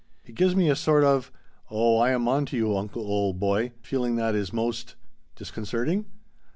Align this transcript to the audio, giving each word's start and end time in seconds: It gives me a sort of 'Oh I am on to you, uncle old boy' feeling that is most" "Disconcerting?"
It 0.25 0.33
gives 0.33 0.55
me 0.55 0.67
a 0.67 0.75
sort 0.75 1.03
of 1.03 1.31
'Oh 1.69 1.99
I 1.99 2.09
am 2.09 2.27
on 2.27 2.47
to 2.47 2.57
you, 2.57 2.75
uncle 2.75 3.03
old 3.03 3.39
boy' 3.39 3.71
feeling 3.83 4.15
that 4.15 4.33
is 4.33 4.51
most" 4.51 4.95
"Disconcerting?" 5.35 6.07